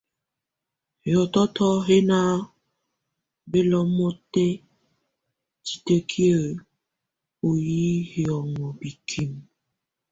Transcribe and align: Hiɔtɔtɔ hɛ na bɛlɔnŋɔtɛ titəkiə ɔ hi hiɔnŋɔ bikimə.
Hiɔtɔtɔ 1.03 1.65
hɛ 1.85 1.97
na 2.09 2.19
bɛlɔnŋɔtɛ 3.51 4.45
titəkiə 5.65 6.37
ɔ 7.45 7.49
hi 7.65 7.79
hiɔnŋɔ 8.11 8.67
bikimə. 8.79 9.39